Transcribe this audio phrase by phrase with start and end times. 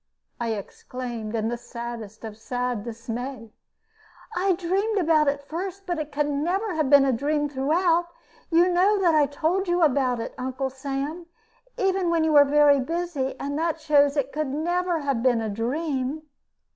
[0.39, 3.53] I exclaimed, in the saddest of sad dismay.
[4.35, 8.07] "I dreamed about it first, but it never can have been a dream throughout.
[8.49, 11.27] You know that I told you about it, Uncle Sam,
[11.77, 15.39] even when you were very busy, and that shows that it never could have been
[15.39, 16.23] a dream."